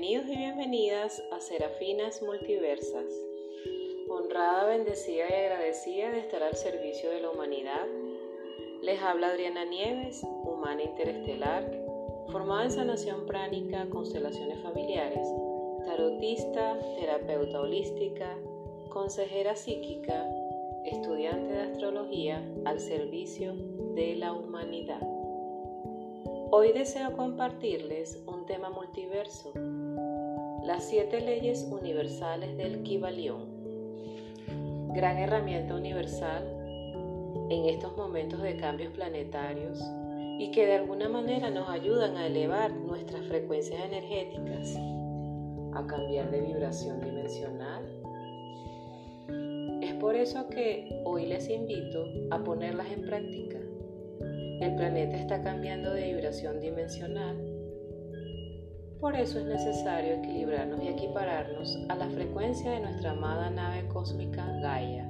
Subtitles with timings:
[0.00, 3.12] Bienvenidos y bienvenidas a Serafinas Multiversas.
[4.08, 7.84] Honrada, bendecida y agradecida de estar al servicio de la humanidad,
[8.80, 11.64] les habla Adriana Nieves, humana interestelar,
[12.30, 15.26] formada en sanación pránica, constelaciones familiares,
[15.84, 18.38] tarotista, terapeuta holística,
[18.90, 20.28] consejera psíquica,
[20.84, 23.52] estudiante de astrología al servicio
[23.96, 25.02] de la humanidad.
[26.50, 29.52] Hoy deseo compartirles un tema multiverso,
[30.64, 33.46] las siete leyes universales del Kibalión,
[34.94, 36.44] gran herramienta universal
[37.50, 39.82] en estos momentos de cambios planetarios
[40.38, 44.76] y que de alguna manera nos ayudan a elevar nuestras frecuencias energéticas,
[45.74, 47.84] a cambiar de vibración dimensional.
[49.82, 53.58] Es por eso que hoy les invito a ponerlas en práctica
[54.60, 57.36] el planeta está cambiando de vibración dimensional.
[59.00, 64.44] Por eso es necesario equilibrarnos y equipararnos a la frecuencia de nuestra amada nave cósmica
[64.60, 65.08] Gaia.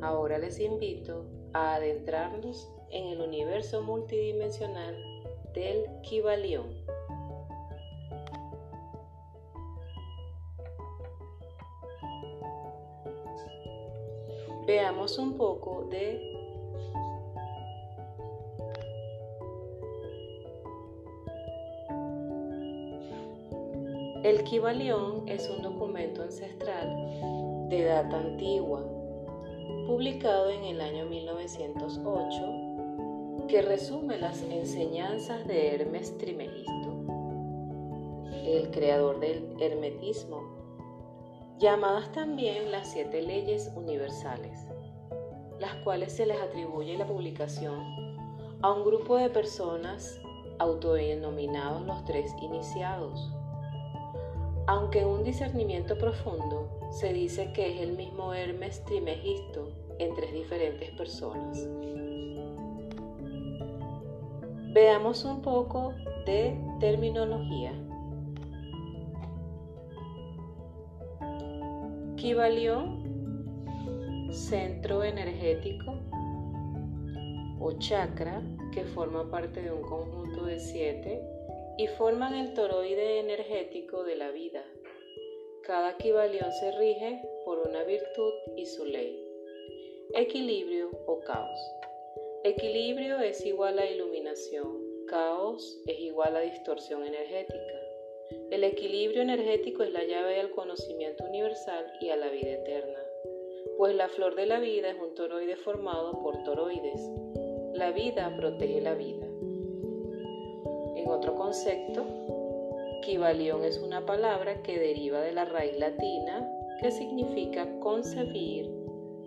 [0.00, 4.96] Ahora les invito a adentrarnos en el universo multidimensional
[5.54, 6.84] del Kibalión.
[14.66, 16.33] Veamos un poco de
[24.34, 28.84] El Kibalión es un documento ancestral de data antigua,
[29.86, 37.04] publicado en el año 1908, que resume las enseñanzas de Hermes Trimegisto,
[38.44, 40.42] el creador del hermetismo,
[41.60, 44.66] llamadas también las siete leyes universales,
[45.60, 47.84] las cuales se les atribuye la publicación
[48.62, 50.20] a un grupo de personas
[50.58, 53.32] autodenominados los tres iniciados
[54.66, 60.90] aunque un discernimiento profundo se dice que es el mismo Hermes Trimegisto en tres diferentes
[60.92, 61.68] personas.
[64.72, 65.92] Veamos un poco
[66.26, 67.72] de terminología.
[72.16, 73.04] Kibalión,
[74.32, 75.94] centro energético
[77.60, 78.42] o chakra
[78.72, 81.22] que forma parte de un conjunto de siete
[81.76, 84.64] y forman el toroide energético de la vida.
[85.62, 89.26] Cada equivalión se rige por una virtud y su ley.
[90.14, 91.58] Equilibrio o caos.
[92.44, 97.80] Equilibrio es igual a iluminación, caos es igual a distorsión energética.
[98.50, 103.00] El equilibrio energético es la llave al conocimiento universal y a la vida eterna,
[103.78, 107.10] pues la flor de la vida es un toroide formado por toroides.
[107.72, 109.23] La vida protege la vida.
[111.04, 112.02] En otro concepto,
[113.02, 116.48] Kibalión es una palabra que deriva de la raíz latina
[116.80, 118.70] que significa concebir,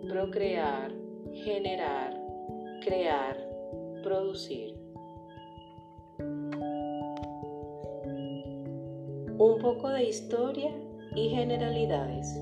[0.08, 0.90] procrear,
[1.44, 2.20] generar,
[2.84, 3.36] crear,
[4.02, 4.74] producir.
[9.38, 10.72] Un poco de historia
[11.14, 12.36] y generalidades.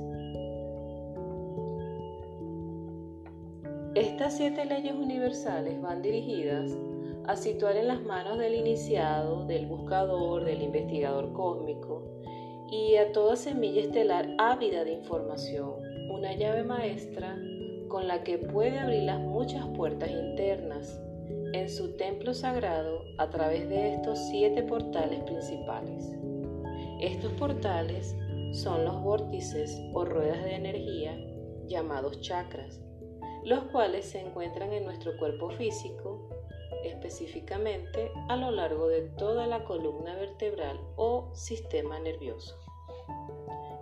[3.95, 6.75] Estas siete leyes universales van dirigidas
[7.27, 12.03] a situar en las manos del iniciado, del buscador, del investigador cósmico
[12.71, 15.75] y a toda semilla estelar ávida de información,
[16.11, 17.37] una llave maestra
[17.89, 21.01] con la que puede abrir las muchas puertas internas
[21.53, 26.13] en su templo sagrado a través de estos siete portales principales.
[27.01, 28.17] Estos portales
[28.53, 31.17] son los vórtices o ruedas de energía
[31.67, 32.81] llamados chakras,
[33.45, 36.29] los cuales se encuentran en nuestro cuerpo físico
[36.87, 42.57] específicamente a lo largo de toda la columna vertebral o sistema nervioso.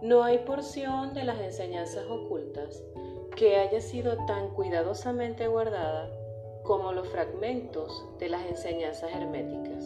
[0.03, 2.85] No hay porción de las enseñanzas ocultas
[3.37, 6.11] que haya sido tan cuidadosamente guardada
[6.63, 9.85] como los fragmentos de las enseñanzas herméticas,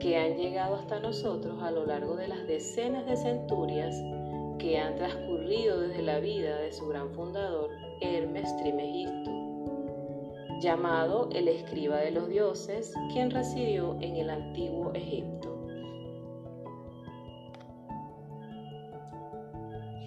[0.00, 3.94] que han llegado hasta nosotros a lo largo de las decenas de centurias
[4.58, 9.47] que han transcurrido desde la vida de su gran fundador, Hermes Trimegisto
[10.60, 15.54] llamado el escriba de los dioses, quien residió en el antiguo Egipto.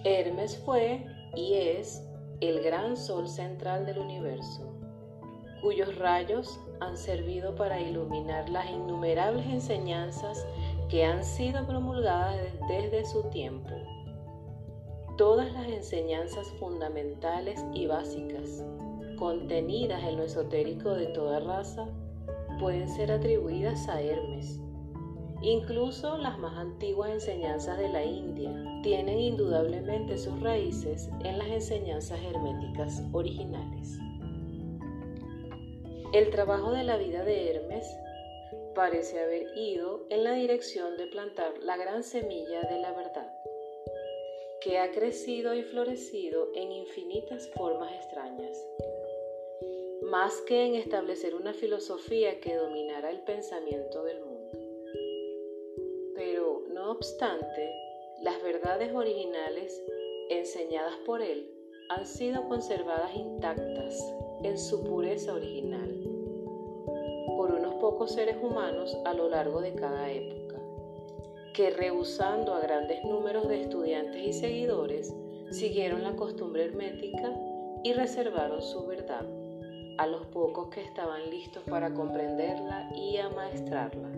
[0.04, 1.04] Hermes fue
[1.36, 2.02] y es
[2.40, 4.72] el gran sol central del universo,
[5.62, 10.44] cuyos rayos han servido para iluminar las innumerables enseñanzas
[10.88, 12.36] que han sido promulgadas
[12.68, 13.70] desde su tiempo.
[15.16, 18.64] Todas las enseñanzas fundamentales y básicas
[19.22, 21.86] contenidas en lo esotérico de toda raza
[22.58, 24.58] pueden ser atribuidas a Hermes
[25.42, 28.52] Incluso las más antiguas enseñanzas de la India
[28.82, 33.98] tienen indudablemente sus raíces en las enseñanzas herméticas originales.
[36.12, 37.86] El trabajo de la vida de Hermes
[38.74, 43.32] parece haber ido en la dirección de plantar la gran semilla de la verdad,
[44.60, 48.56] que ha crecido y florecido en infinitas formas extrañas,
[50.02, 54.58] más que en establecer una filosofía que dominara el pensamiento del mundo.
[56.14, 57.70] Pero, no obstante,
[58.22, 59.80] las verdades originales
[60.28, 61.48] enseñadas por él
[61.90, 66.00] han sido conservadas intactas en su pureza original
[67.36, 70.60] por unos pocos seres humanos a lo largo de cada época,
[71.54, 75.14] que rehusando a grandes números de estudiantes y seguidores,
[75.50, 77.34] siguieron la costumbre hermética
[77.84, 79.26] y reservaron su verdad
[79.98, 84.08] a los pocos que estaban listos para comprenderla y amaestrarla.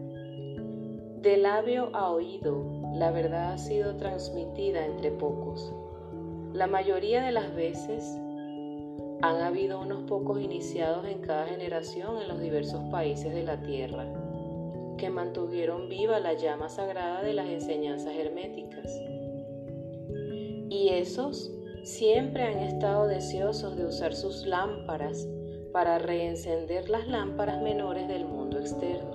[1.20, 5.72] De labio a oído, la verdad ha sido transmitida entre pocos.
[6.52, 8.04] La mayoría de las veces
[9.22, 14.06] han habido unos pocos iniciados en cada generación en los diversos países de la tierra,
[14.98, 18.92] que mantuvieron viva la llama sagrada de las enseñanzas herméticas.
[20.68, 21.50] Y esos
[21.84, 25.26] siempre han estado deseosos de usar sus lámparas
[25.74, 29.14] para reencender las lámparas menores del mundo externo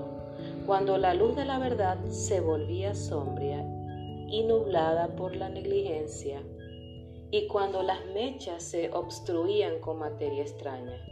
[0.70, 3.66] cuando la luz de la verdad se volvía sombria
[4.28, 6.44] y nublada por la negligencia,
[7.32, 11.04] y cuando las mechas se obstruían con materia extraña.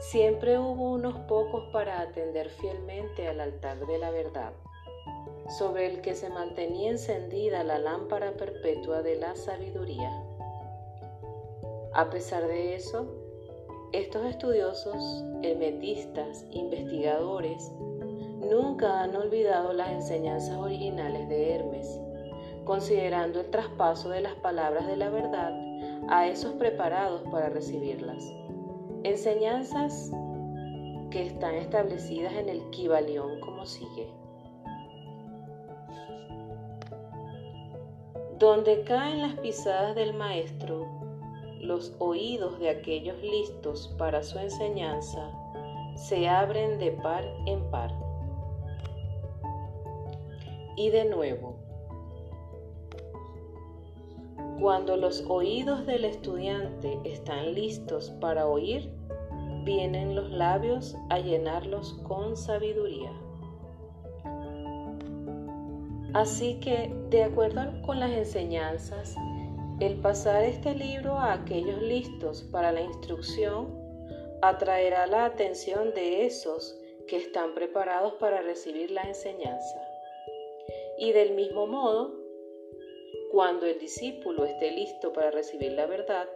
[0.00, 4.54] Siempre hubo unos pocos para atender fielmente al altar de la verdad,
[5.56, 10.10] sobre el que se mantenía encendida la lámpara perpetua de la sabiduría.
[11.92, 13.19] A pesar de eso,
[13.92, 17.72] estos estudiosos, hermetistas, investigadores,
[18.50, 22.00] nunca han olvidado las enseñanzas originales de Hermes,
[22.64, 25.52] considerando el traspaso de las palabras de la verdad
[26.08, 28.24] a esos preparados para recibirlas.
[29.02, 30.12] Enseñanzas
[31.10, 34.08] que están establecidas en el Kibalión como sigue.
[38.38, 41.09] Donde caen las pisadas del Maestro,
[41.60, 45.30] los oídos de aquellos listos para su enseñanza
[45.94, 47.92] se abren de par en par
[50.76, 51.56] y de nuevo.
[54.60, 58.90] Cuando los oídos del estudiante están listos para oír,
[59.64, 63.12] vienen los labios a llenarlos con sabiduría.
[66.12, 69.14] Así que, de acuerdo con las enseñanzas,
[69.80, 73.80] el pasar este libro a aquellos listos para la instrucción
[74.42, 76.78] atraerá la atención de esos
[77.08, 79.88] que están preparados para recibir la enseñanza.
[80.98, 82.14] Y del mismo modo,
[83.30, 86.28] cuando el discípulo esté listo para recibir la verdad,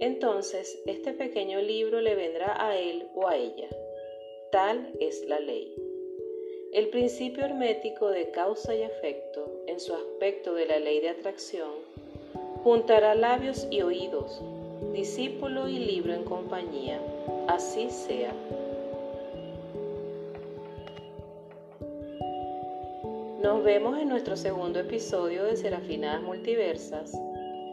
[0.00, 3.68] entonces este pequeño libro le vendrá a él o a ella.
[4.50, 5.72] Tal es la ley.
[6.72, 11.87] El principio hermético de causa y efecto, en su aspecto de la ley de atracción,
[12.62, 14.42] juntará labios y oídos,
[14.92, 17.00] discípulo y libro en compañía.
[17.46, 18.32] Así sea.
[23.42, 27.12] Nos vemos en nuestro segundo episodio de Serafinadas Multiversas.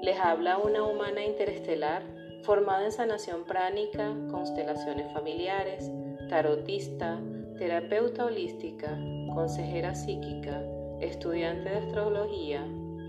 [0.02, 2.04] Les habla una humana interestelar
[2.44, 5.90] formada en sanación pránica, constelaciones familiares,
[6.30, 7.20] tarotista,
[7.58, 8.98] terapeuta holística,
[9.34, 10.62] consejera psíquica,
[11.02, 12.64] estudiante de astrología,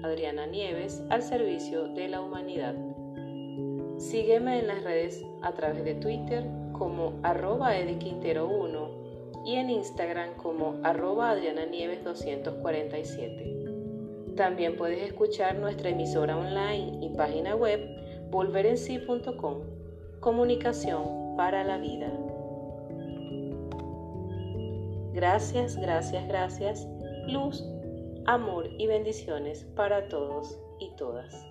[0.06, 2.75] Adriana Nieves, al servicio de la humanidad.
[3.98, 8.90] Sígueme en las redes a través de Twitter como arroba 1
[9.44, 14.34] y en Instagram como arroba adriananieves247.
[14.36, 17.80] También puedes escuchar nuestra emisora online y página web
[18.30, 19.60] volverensi.com.
[20.20, 22.12] Comunicación para la vida.
[25.14, 26.86] Gracias, gracias, gracias.
[27.26, 27.64] Luz,
[28.26, 31.45] amor y bendiciones para todos y todas.